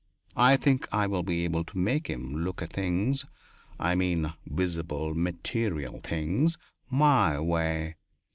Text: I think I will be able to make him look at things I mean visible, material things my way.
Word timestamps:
I 0.35 0.57
think 0.57 0.87
I 0.91 1.05
will 1.05 1.21
be 1.21 1.43
able 1.45 1.63
to 1.63 1.77
make 1.77 2.07
him 2.09 2.37
look 2.43 2.63
at 2.63 2.73
things 2.73 3.23
I 3.79 3.93
mean 3.93 4.33
visible, 4.47 5.13
material 5.13 5.99
things 6.03 6.57
my 6.89 7.39
way. 7.39 7.97